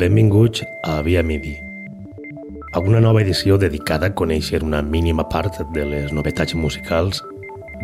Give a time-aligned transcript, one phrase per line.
[0.00, 1.60] Benvinguts a Via Midi,
[2.74, 7.20] una nova edició dedicada a conèixer una mínima part de les novetats musicals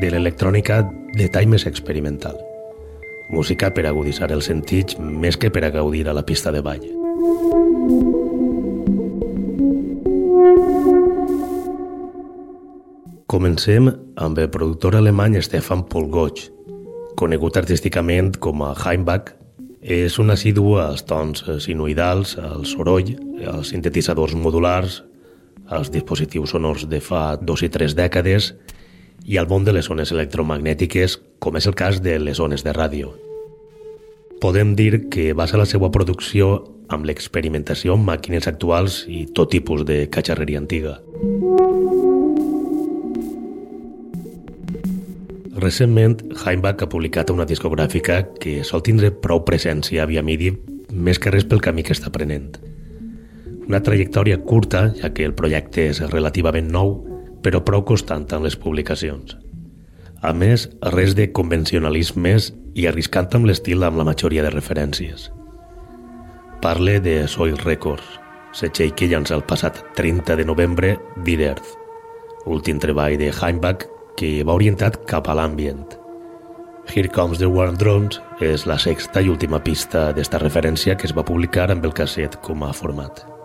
[0.00, 0.78] de l'electrònica
[1.12, 2.40] de tall més experimental.
[3.28, 6.88] Música per agudissar els sentits més que per a gaudir a la pista de ball.
[13.28, 16.48] Comencem amb el productor alemany Stefan Polgoch,
[17.12, 19.36] conegut artísticament com a Heimbach,
[19.86, 23.14] és un assidu als tons sinuidals, al soroll,
[23.46, 25.04] als sintetitzadors modulars,
[25.70, 28.52] als dispositius sonors de fa dos i tres dècades
[29.26, 32.74] i al món de les ones electromagnètiques, com és el cas de les ones de
[32.74, 33.14] ràdio.
[34.42, 39.86] Podem dir que basa la seva producció amb l'experimentació amb màquines actuals i tot tipus
[39.86, 40.98] de catxarreria antiga.
[45.56, 50.50] Recentment, Heimbach ha publicat una discogràfica que sol tindre prou presència via MIDI
[50.92, 52.58] més que res pel camí que està prenent.
[53.66, 56.92] Una trajectòria curta, ja que el projecte és relativament nou,
[57.40, 59.38] però prou constant en les publicacions.
[60.20, 65.30] A més, res de convencionalismes i arriscant amb l'estil amb la majoria de referències.
[66.60, 68.20] Parle de Soil Records,
[68.52, 71.76] setxell que llança el passat 30 de novembre Did Earth,
[72.44, 75.84] últim treball de Heimbach que va orientat cap a l'ambient.
[76.88, 81.16] Here Comes the War Drones és la sexta i última pista d'esta referència que es
[81.16, 83.35] va publicar amb el casset com a format.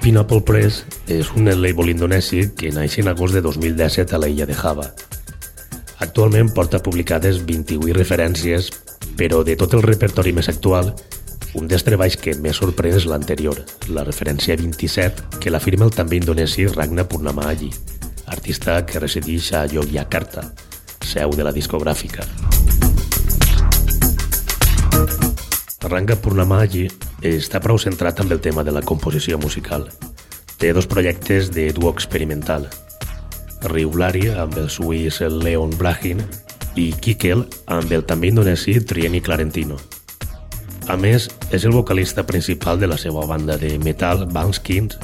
[0.00, 4.46] Pineapple Press és un label indonesi que naix en agost de 2017 a la illa
[4.48, 4.86] de Java.
[6.00, 8.70] Actualment porta publicades 28 referències,
[9.20, 10.94] però de tot el repertori més actual,
[11.52, 13.60] un dels treballs que més sorprèn és l'anterior,
[13.92, 17.68] la referència 27, que l'afirma el també indonesi Ragna Purnamaji,
[18.32, 20.48] artista que resideix a Yogyakarta,
[21.04, 22.24] seu de la discogràfica.
[25.90, 26.88] Ranga Purnamaji
[27.22, 29.88] està prou centrat amb el tema de la composició musical.
[30.60, 32.68] Té dos projectes de duo experimental.
[33.68, 36.22] Riulari amb el suís Leon Brahin
[36.80, 39.76] i Kikel amb el també indonesi Trieni Clarentino.
[40.88, 44.96] A més, és el vocalista principal de la seva banda de metal, Banskins,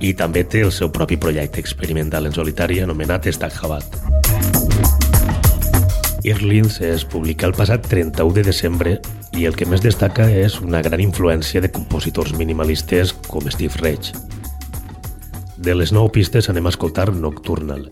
[0.00, 3.98] i també té el seu propi projecte experimental en solitari anomenat Stakhabat.
[6.22, 9.00] Irlins es publica el passat 31 de desembre
[9.38, 14.12] i el que més destaca és una gran influència de compositors minimalistes com Steve Reich.
[15.56, 17.86] De les nou pistes anem a escoltar Nocturnal,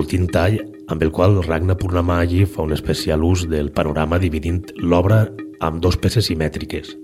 [0.00, 5.24] últim tall amb el qual Ragnar Purnamaji fa un especial ús del panorama dividint l'obra
[5.60, 6.94] amb dos peces simètriques.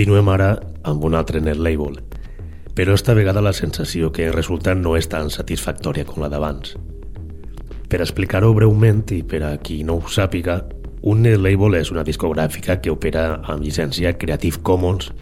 [0.00, 0.54] Continuem ara
[0.88, 1.98] amb un altre net label,
[2.72, 6.70] però esta vegada la sensació que resulta no és tan satisfactòria com la d'abans.
[7.84, 10.56] Per explicar-ho breument i per a qui no ho sàpiga,
[11.04, 15.12] un net label és una discogràfica que opera amb llicència Creative Commons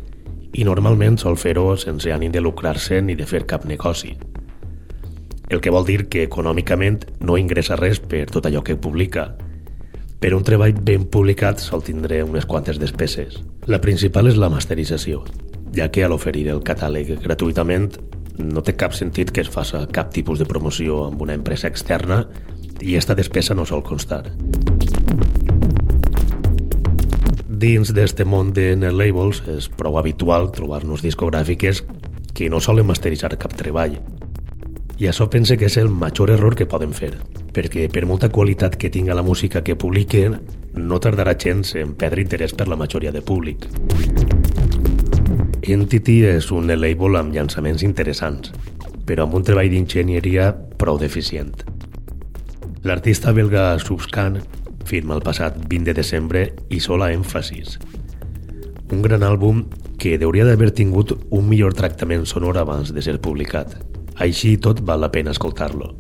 [0.54, 4.14] i normalment sol fer-ho sense ànim de lucrar-se ni de fer cap negoci.
[5.50, 9.32] El que vol dir que econòmicament no ingressa res per tot allò que publica,
[10.23, 13.42] però un treball ben publicat sol tindre unes quantes despeses.
[13.68, 15.26] La principal és la masterització,
[15.76, 17.90] ja que a l'oferir el catàleg gratuïtament
[18.40, 22.22] no té cap sentit que es faça cap tipus de promoció amb una empresa externa
[22.80, 24.22] i esta despesa no sol constar.
[27.44, 31.82] Dins d'este món de net labels és prou habitual trobar-nos discogràfiques
[32.32, 33.98] que no solen masteritzar cap treball.
[34.96, 37.12] I això pense que és el major error que poden fer,
[37.52, 40.40] perquè per molta qualitat que tinga la música que publiquen,
[40.75, 43.68] no tardarà gens en perdre interès per la majoria de públic.
[45.68, 48.52] Entity és un label amb llançaments interessants,
[49.04, 51.52] però amb un treball d'enginyeria prou deficient.
[52.84, 54.38] L'artista belga Subscan
[54.88, 57.76] firma el passat 20 de desembre i sola èmfasis.
[58.92, 59.66] Un gran àlbum
[60.00, 63.76] que hauria d'haver tingut un millor tractament sonor abans de ser publicat.
[64.16, 65.92] Així tot val la pena escoltar-lo.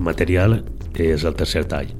[0.00, 0.62] Material
[0.98, 1.94] és el tercer tall.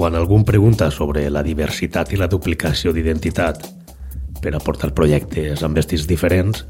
[0.00, 3.66] Quan algú em pregunta sobre la diversitat i la duplicació d'identitat
[4.40, 6.62] per aportar projectes amb vestits diferents,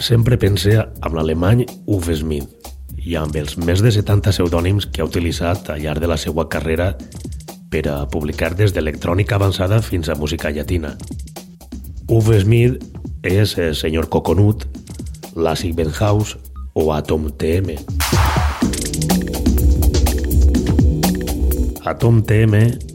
[0.00, 2.70] sempre pense amb l'alemany Uwe Smith
[3.04, 6.48] i amb els més de 70 pseudònims que ha utilitzat al llarg de la seva
[6.48, 6.94] carrera
[7.68, 10.96] per a publicar des d'electrònica avançada fins a música llatina.
[12.08, 12.80] Uwe Smith
[13.20, 14.64] és el senyor Coconut,
[15.36, 16.40] l'Àcic Benhouse
[16.72, 17.76] o Atom TM.
[21.84, 22.54] Atom TM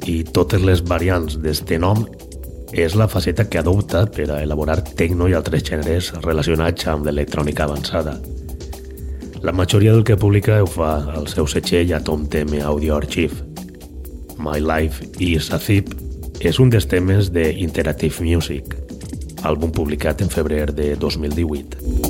[0.10, 1.99] i totes les variants d'este nom
[2.73, 7.67] és la faceta que adopta per a elaborar tecno i altres gèneres relacionats amb l'electrònica
[7.67, 8.15] avançada.
[9.45, 13.45] La majoria del que publica ho fa al seu setxell Atom TM Audio Archive.
[14.41, 15.62] My Life is a
[16.39, 18.73] és un dels temes de Interactive Music,
[19.43, 22.09] àlbum publicat en febrer de 2018.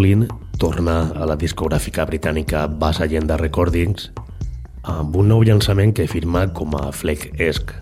[0.00, 0.22] Collin
[0.56, 4.06] torna a la discogràfica britànica Bass Agenda Recordings
[4.88, 7.74] amb un nou llançament que firma com a Fleck Esc,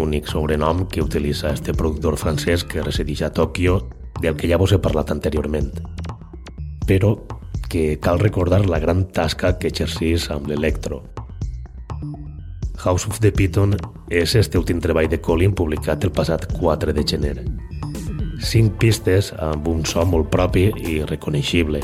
[0.00, 3.82] únic sobrenom que utilitza este productor francès que resideix a Tòquio,
[4.22, 5.68] del que ja vos he parlat anteriorment.
[6.88, 7.18] Però
[7.68, 11.02] que cal recordar la gran tasca que exercís amb l'electro.
[12.80, 13.76] House of the Python
[14.08, 17.36] és este últim treball de Colin publicat el passat 4 de gener.
[18.42, 21.78] Cinc pistes amb un so molt propi i reconeixible,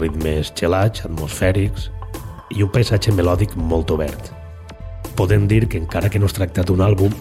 [0.00, 1.90] ritmes gelats, atmosfèrics
[2.56, 4.32] i un paisatge melòdic molt obert.
[5.14, 7.12] Podem dir que encara que no es tracta d'un àlbum,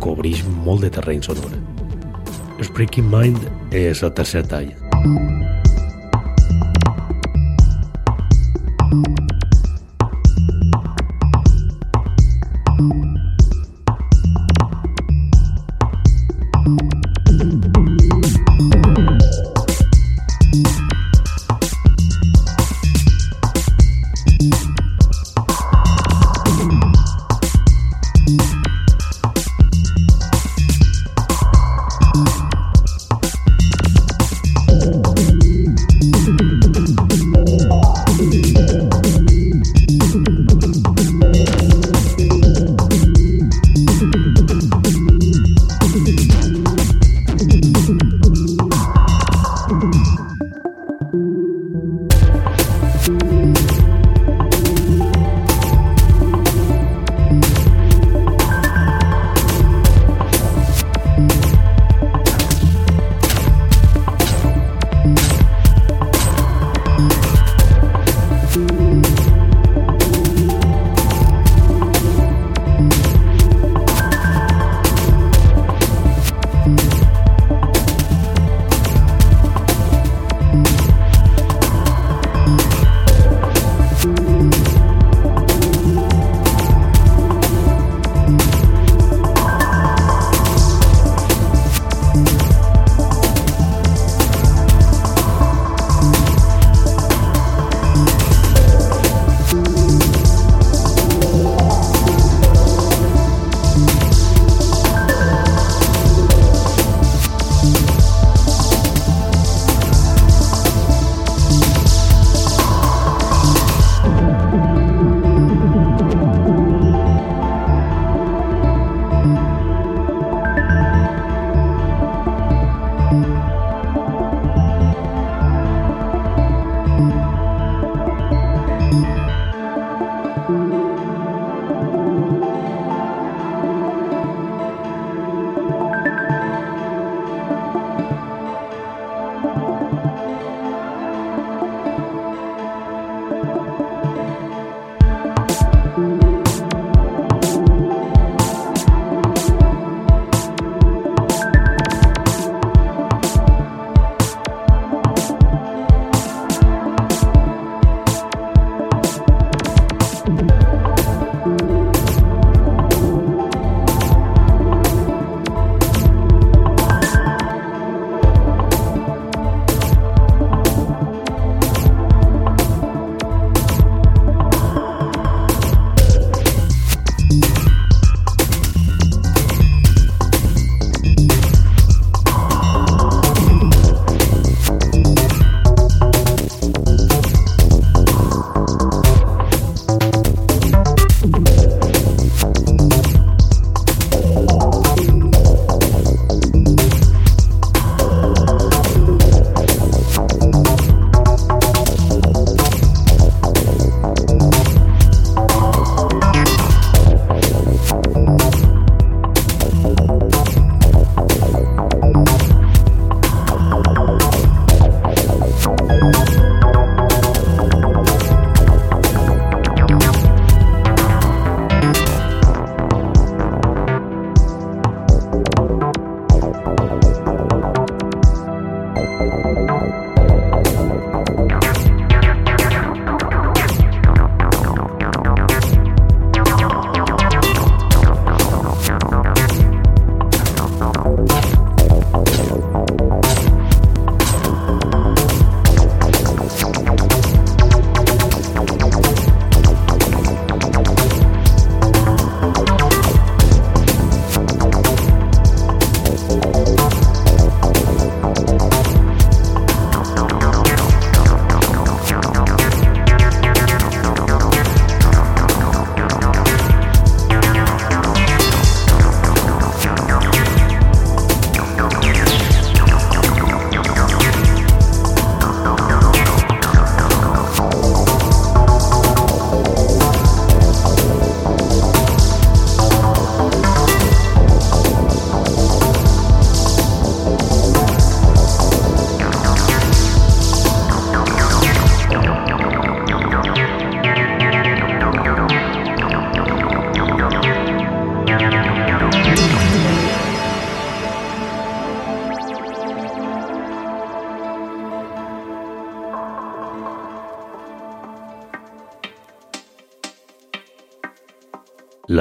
[0.00, 1.58] cobreix molt de terreny sonor.
[2.62, 3.42] Spreaking Mind
[3.74, 4.70] és el tercer tall.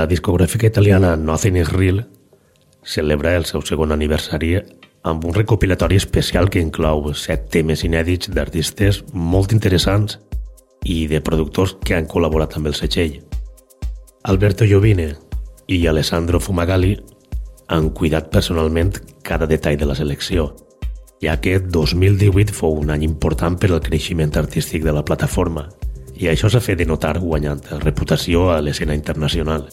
[0.01, 1.99] La discogràfica italiana Nothing is Real
[2.81, 4.55] celebra el seu segon aniversari
[5.05, 10.17] amb un recopilatori especial que inclou set temes inèdits d'artistes molt interessants
[10.89, 13.19] i de productors que han col·laborat amb el setxell.
[14.31, 15.11] Alberto Jovine
[15.69, 16.95] i Alessandro Fumagalli
[17.69, 20.47] han cuidat personalment cada detall de la selecció,
[21.21, 25.67] ja que 2018 fou un any important per al creixement artístic de la plataforma
[26.17, 29.69] i això s'ha fet de notar guanyant reputació a l'escena internacional.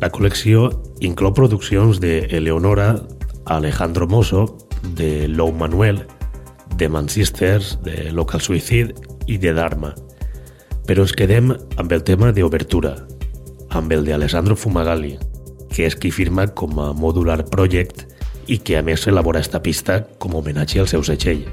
[0.00, 0.70] La col·lecció
[1.04, 2.94] inclou produccions de Eleonora,
[3.44, 4.46] Alejandro Mosso,
[4.96, 6.06] de Lou Manuel,
[6.76, 8.94] de Man Sisters, de Local Suicide
[9.26, 9.92] i de Dharma.
[10.88, 12.94] Però ens quedem amb el tema d'obertura,
[13.76, 15.18] amb el de Alessandro Fumagalli,
[15.68, 18.06] que és qui firma com a Modular Project
[18.48, 21.44] i que a més elabora esta pista com a homenatge al seu setxell.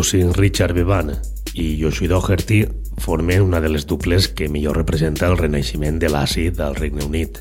[0.00, 1.10] Cousin Richard Bevan
[1.52, 6.56] i Joshua Doherty formen una de les duples que millor representa el renaixement de l'àcid
[6.64, 7.36] al Regne Unit.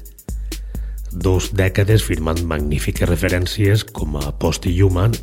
[1.13, 5.15] Dos dècades firmant magnífiques referències com a Post-Human,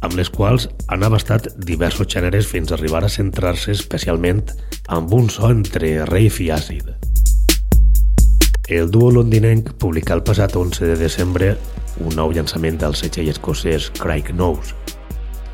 [0.00, 4.40] amb les quals han abastat diversos gèneres fins a arribar a centrar-se especialment
[4.88, 6.88] amb un so entre rave i àcid.
[8.72, 11.58] El duo londinenc publicà el passat 11 de desembre
[12.00, 14.72] un nou llançament del setxell escocès Craig Knows,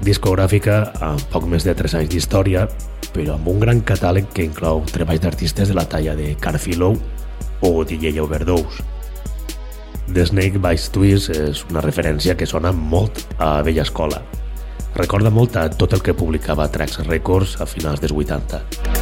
[0.05, 2.67] discogràfica amb poc més de 3 anys d'història,
[3.15, 6.97] però amb un gran catàleg que inclou treballs d'artistes de la talla de Carfillow
[7.67, 8.85] o DJ Overdose.
[10.11, 14.23] The Snake Bites Twist és una referència que sona molt a vella escola.
[14.97, 19.00] Recorda molt a tot el que publicava Trax Records a finals dels 80.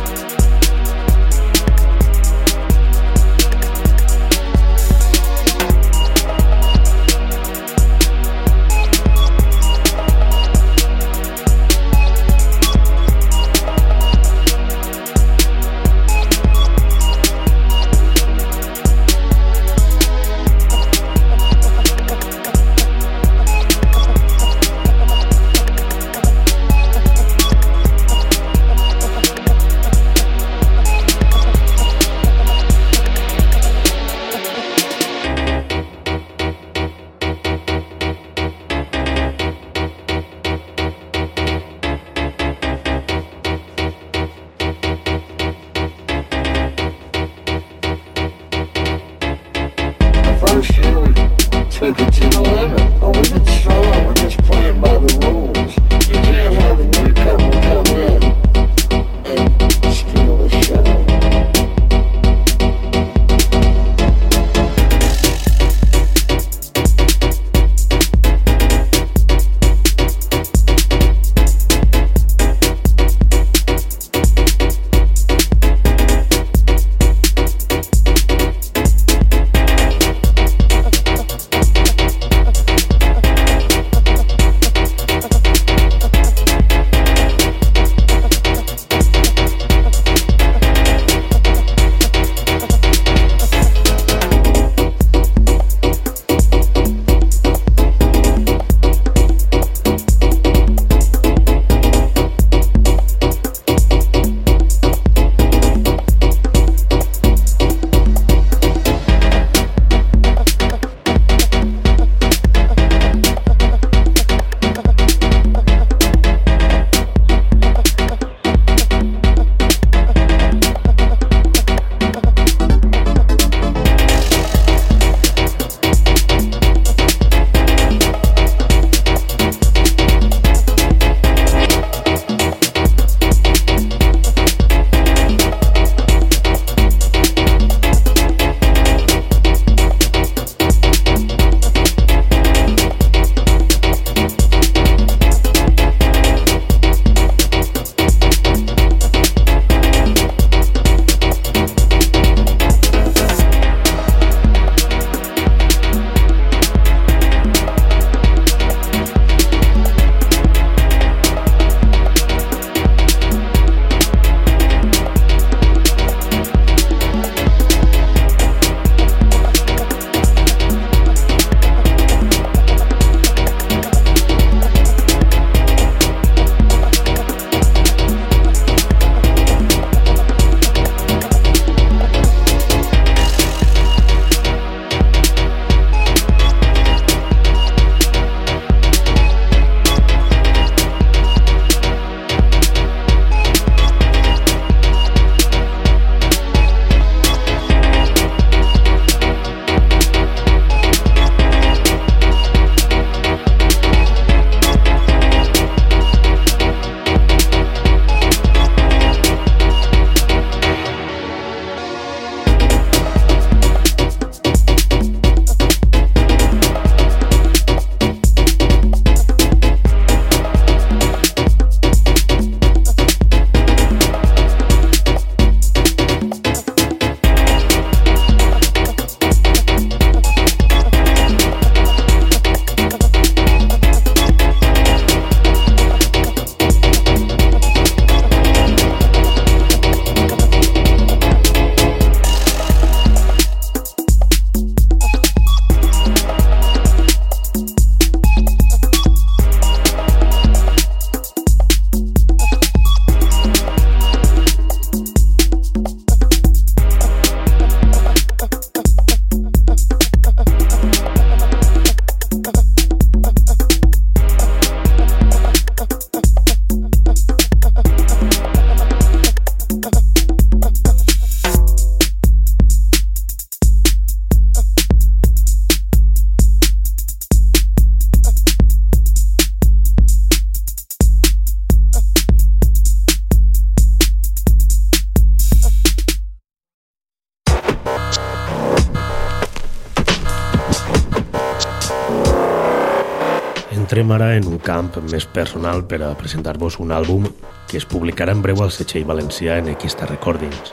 [294.18, 297.28] Ara en un camp més personal per a presentar-vos un àlbum
[297.70, 300.72] que es publicarà en breu al setxell valencià en Equista Recordings.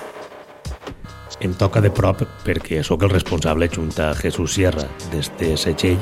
[1.46, 6.02] Em toca de prop perquè sóc el responsable junt a Jesús Sierra d'este setxell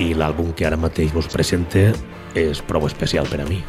[0.00, 1.90] i l'àlbum que ara mateix vos presente
[2.32, 3.60] és prou especial per a mi.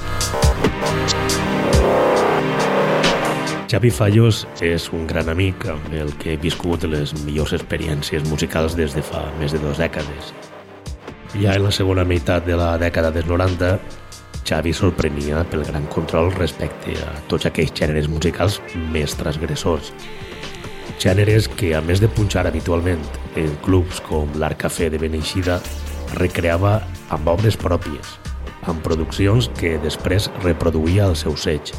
[3.70, 8.80] Xavi Fallos és un gran amic amb el que he viscut les millors experiències musicals
[8.80, 10.32] des de fa més de dues dècades.
[11.38, 13.76] Ja en la segona meitat de la dècada dels 90,
[14.50, 18.56] Xavi sorprenia pel gran control respecte a tots aquells gèneres musicals
[18.90, 19.92] més transgressors.
[20.98, 23.04] Gèneres que, a més de punxar habitualment
[23.38, 25.60] en clubs com l'Art Café de Beneixida,
[26.18, 26.80] recreava
[27.14, 28.16] amb obres pròpies,
[28.66, 31.76] amb produccions que després reproduïa al seu seig.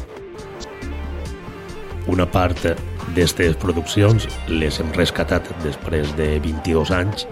[2.07, 7.27] Una part d'aquestes produccions les hem rescatat després de 22 anys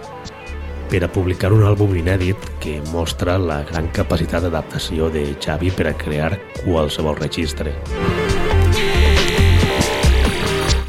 [0.90, 5.86] per a publicar un àlbum inèdit que mostra la gran capacitat d'adaptació de Xavi per
[5.86, 6.32] a crear
[6.64, 7.76] qualsevol registre.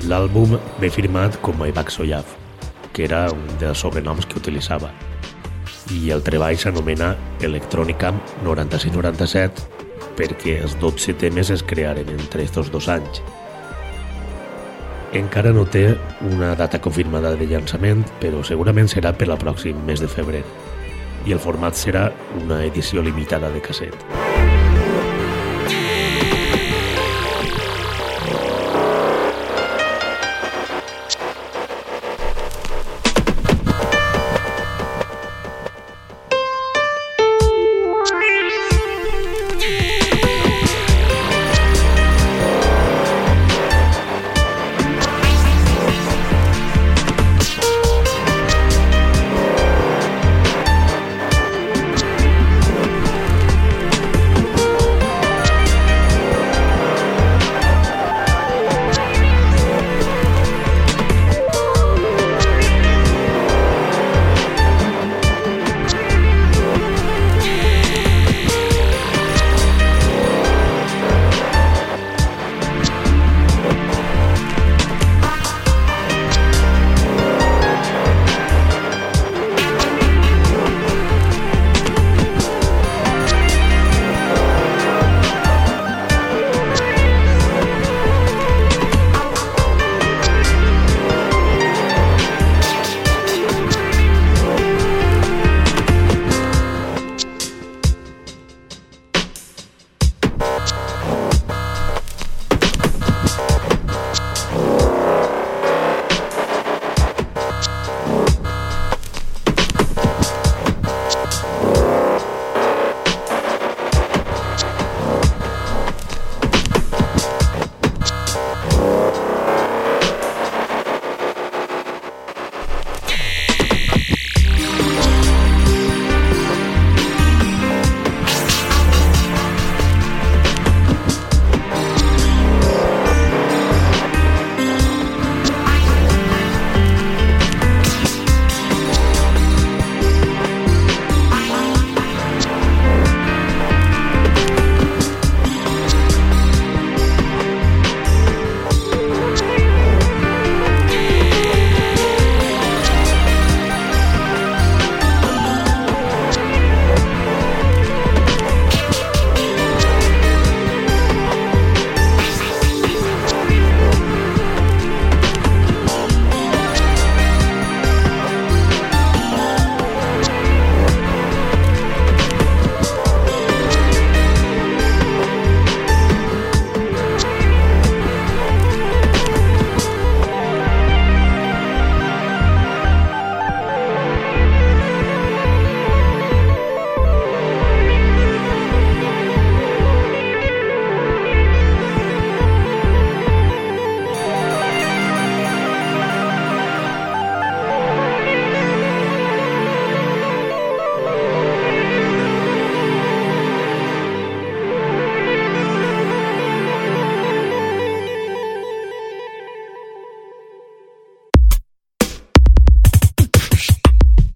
[0.09, 2.33] L'àlbum ve firmat com a Ibac Soyaf,
[2.91, 4.89] que era un dels sobrenoms que utilitzava,
[5.93, 7.13] i el treball s'anomena
[7.45, 9.69] Electronicam 96-97
[10.17, 13.21] perquè els 12 temes es crearen entre aquests dos anys
[15.13, 15.97] encara no té
[16.31, 20.43] una data confirmada de llançament, però segurament serà per la pròxim mes de febrer.
[21.27, 22.09] I el format serà
[22.41, 24.30] una edició limitada de casset.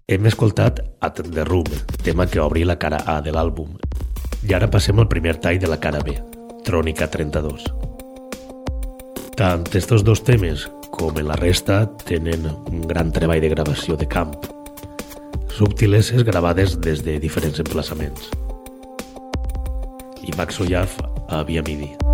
[0.08, 1.66] Hem escoltat At the Room,
[2.04, 3.72] tema que obri la cara A de l'àlbum.
[4.46, 6.14] I ara passem al primer tall de la cara B,
[6.62, 7.64] Trònica 32.
[9.34, 14.06] Tant estos dos temes com en la resta tenen un gran treball de gravació de
[14.06, 14.38] camp.
[15.50, 18.30] subtileses gravades des de diferents emplaçaments.
[20.22, 22.05] I Max Oyaf a Via Midi.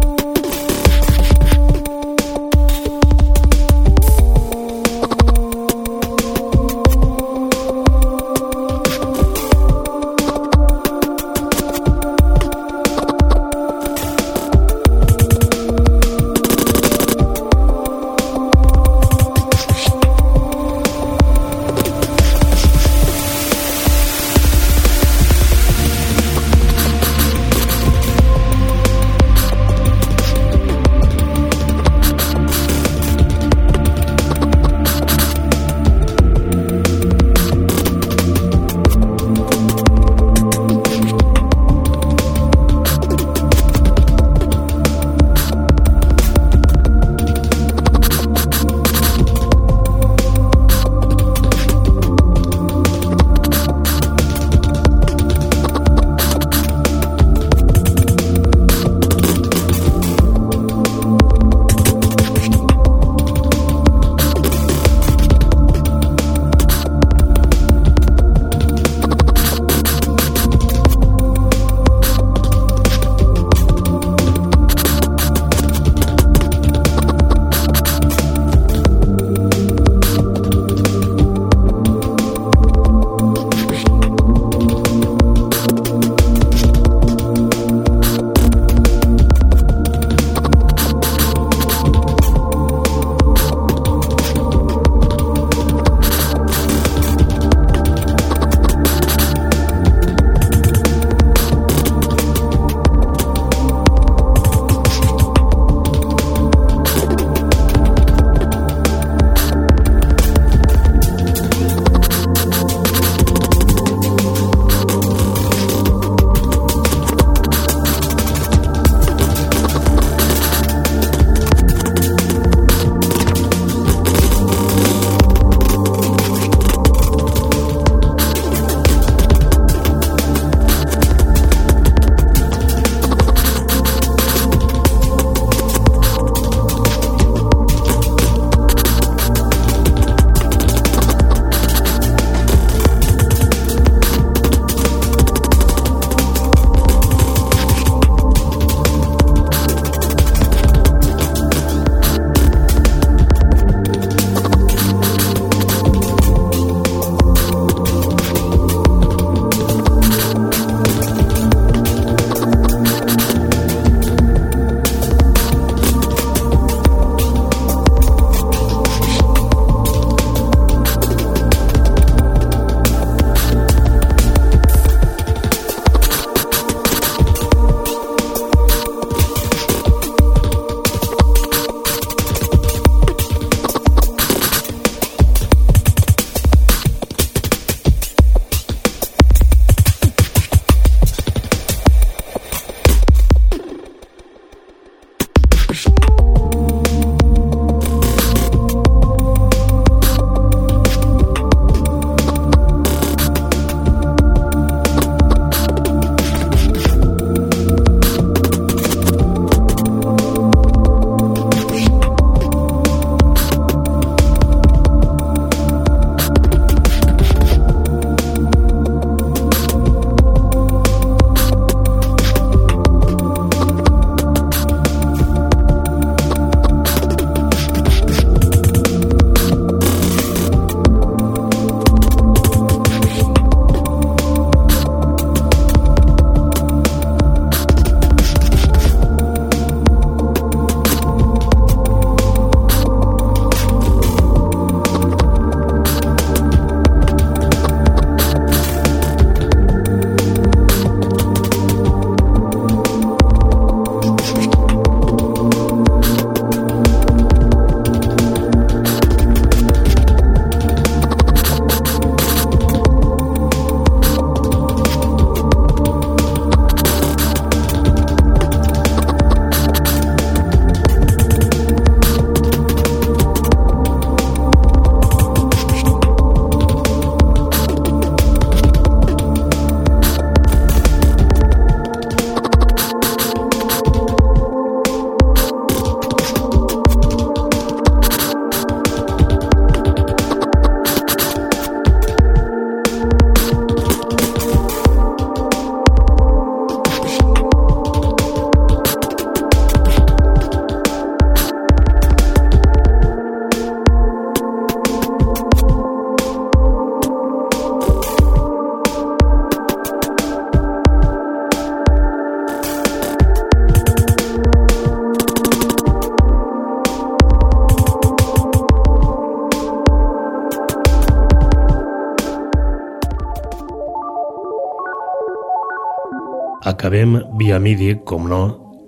[326.73, 328.39] Acabem via MIDI, com no,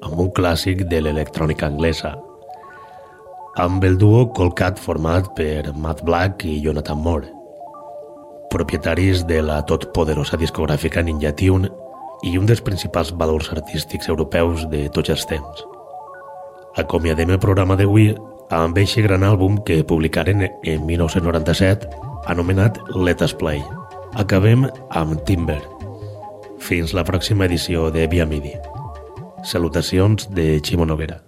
[0.00, 2.14] amb un clàssic de l'electrònica anglesa,
[3.60, 7.28] amb el duo Colcat format per Matt Black i Jonathan Moore,
[8.54, 11.68] propietaris de la totpoderosa discogràfica Ninja Tune
[12.24, 15.66] i un dels principals valors artístics europeus de tots els temps.
[16.80, 18.14] Acomiadem el programa d'avui
[18.48, 21.92] amb eixe gran àlbum que publicaren en 1997
[22.32, 23.60] anomenat Let Us Play.
[24.16, 25.73] Acabem amb Timber.
[26.64, 28.54] Fins la pròxima edició de Via Midi.
[29.44, 31.20] Salutacions de Ximo Noguera.